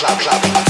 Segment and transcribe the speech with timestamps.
[0.00, 0.69] clap, clap.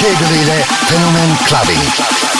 [0.00, 2.39] DJ Kegel ile Fenomen Clubbing.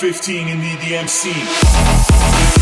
[0.00, 2.57] 15 in the DMC.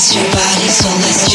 [0.00, 1.29] Jack.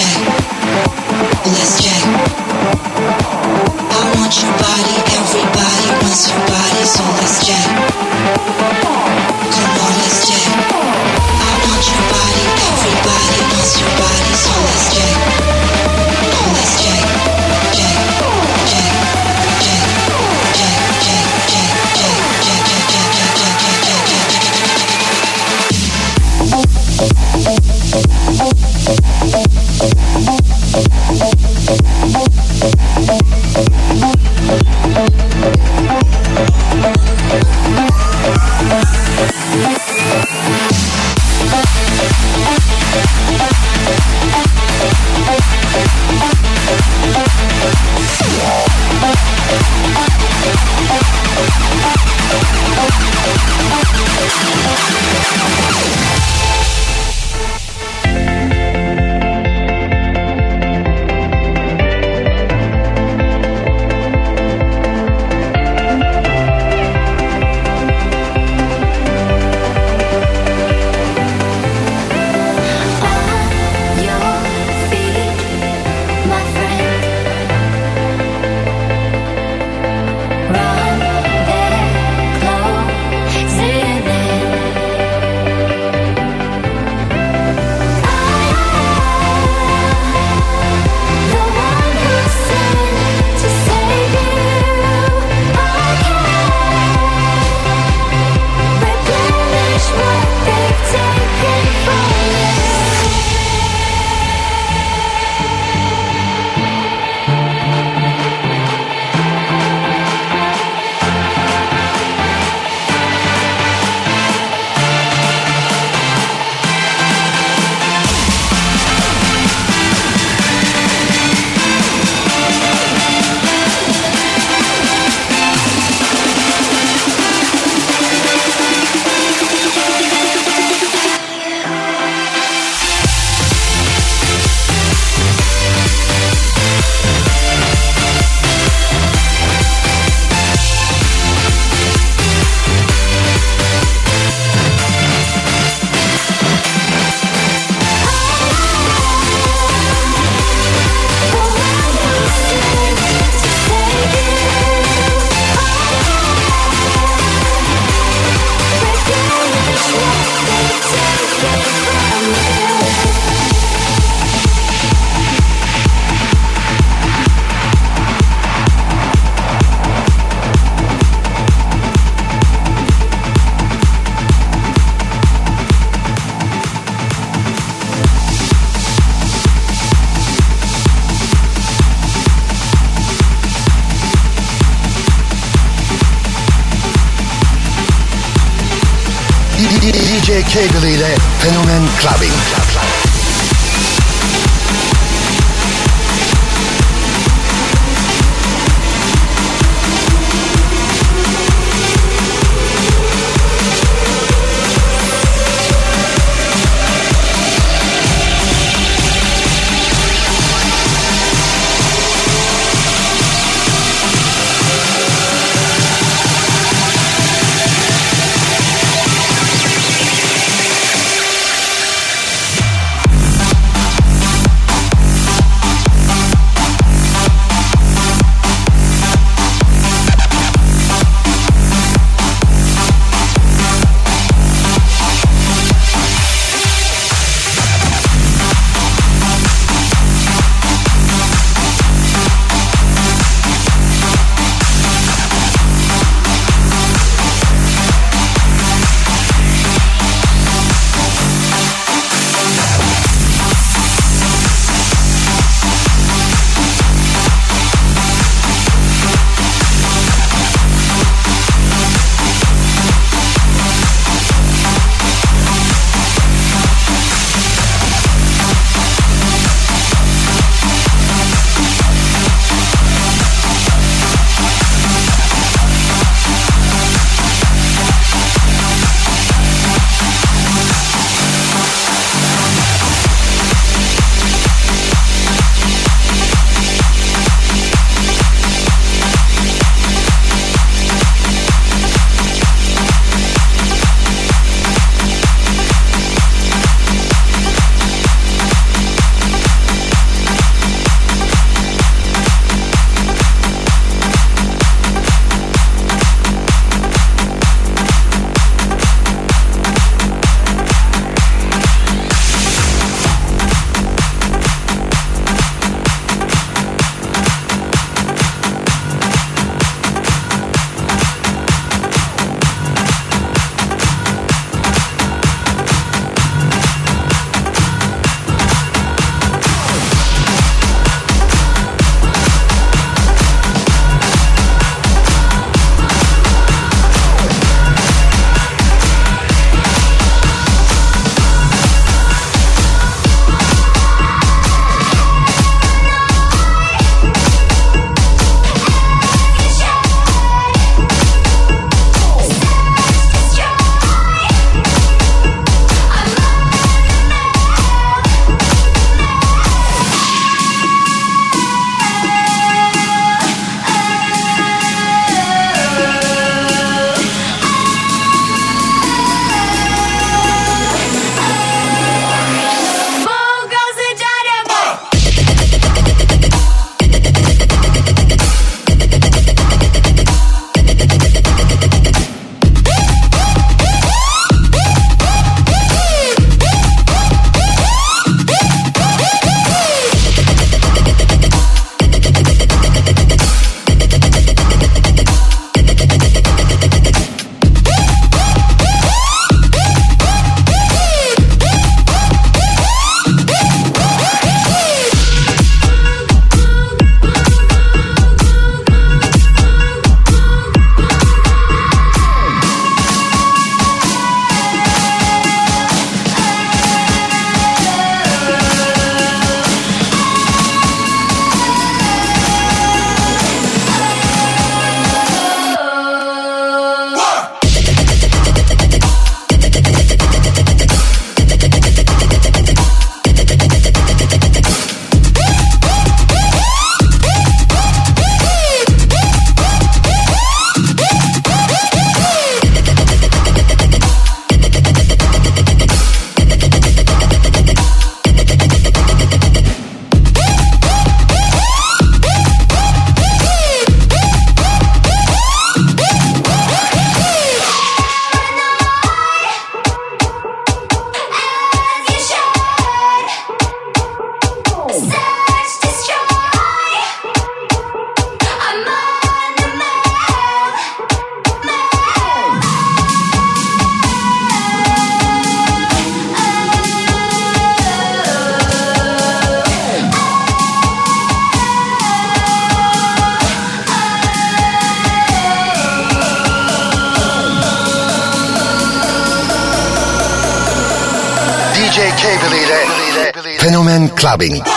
[494.15, 494.54] saben.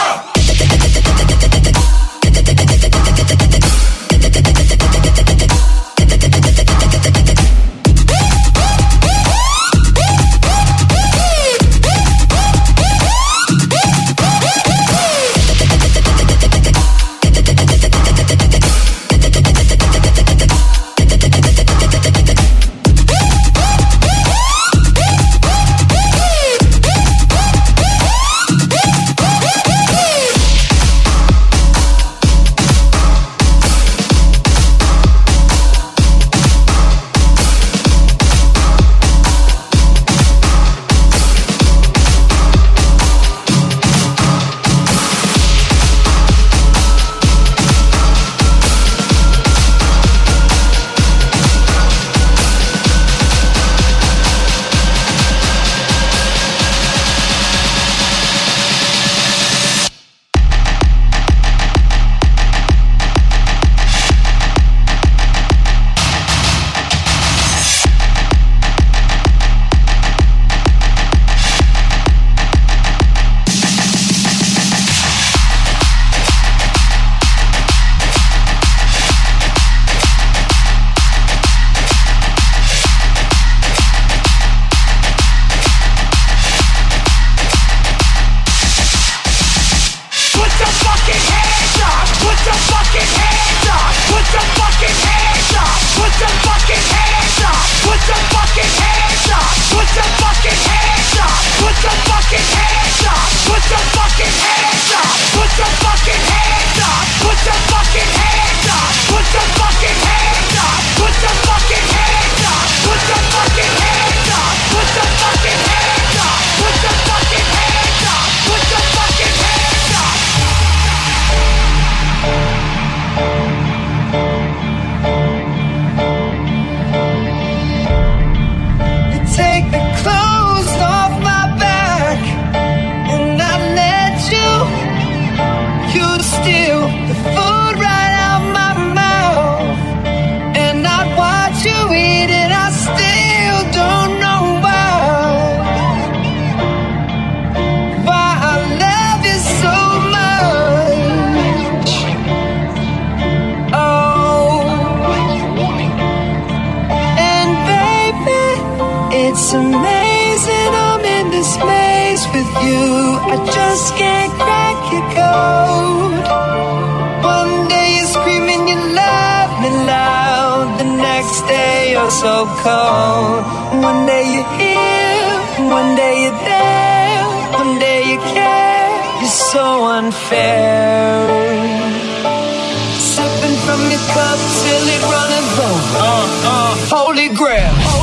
[183.79, 185.99] from the up till it runneth over.
[185.99, 186.76] Uh, uh.
[186.91, 187.98] Holy grail.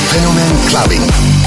[0.08, 1.41] Fenomen Clubbing.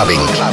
[0.00, 0.49] saben.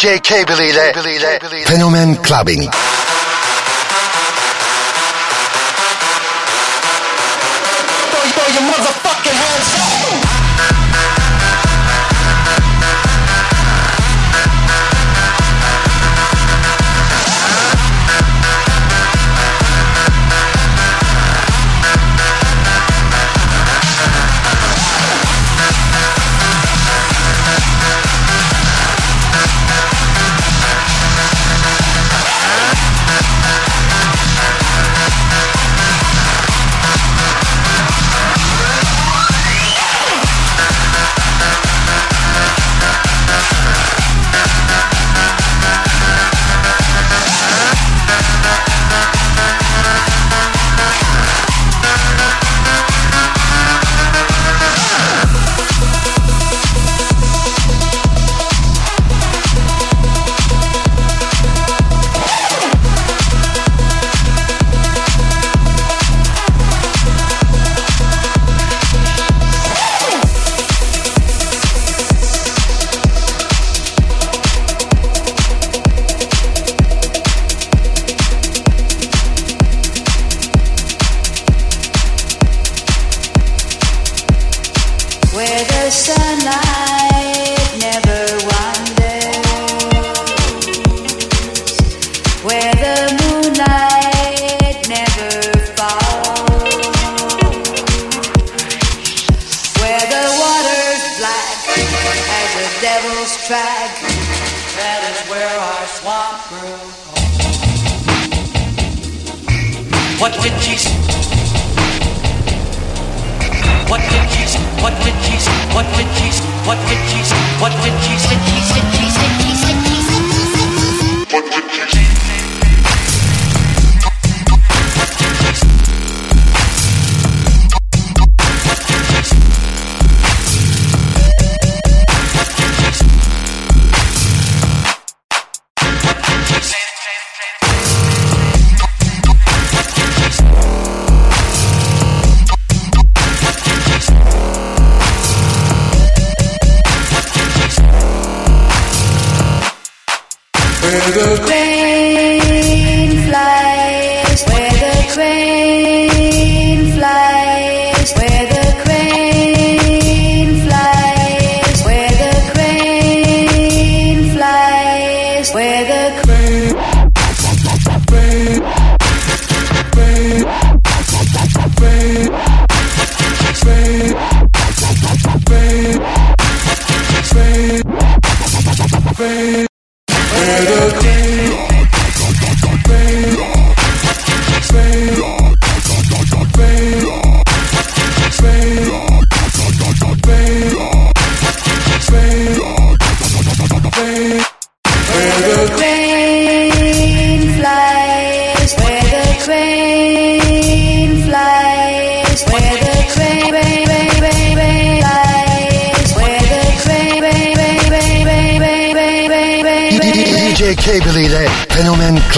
[0.00, 0.44] DJ K.
[0.46, 2.99] Believe Fenomen Clubbing.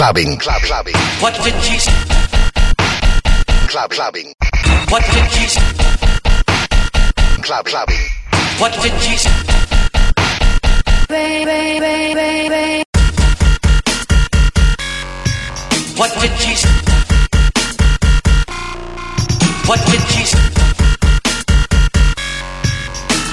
[0.03, 0.37] clubbing.
[0.37, 0.95] Club, clubbing.
[1.21, 1.93] What did she say?
[3.71, 4.33] Club, clubbing.
[4.89, 5.61] What did she say?
[7.41, 8.03] Club, clubbing.
[8.59, 9.31] What did she say?
[11.07, 12.83] Baby, baby, baby.
[15.95, 16.73] What did she say?
[19.69, 20.43] What did she say?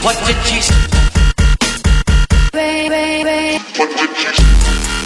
[0.05, 0.81] What did she say?
[2.53, 2.89] Baby,
[3.25, 3.59] baby.
[3.77, 5.00] What did she say?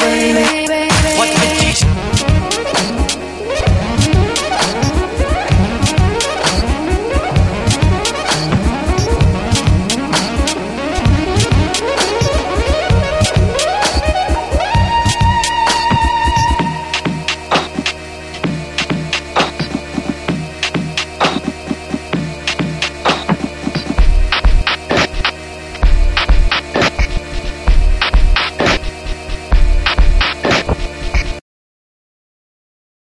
[0.00, 0.59] baby.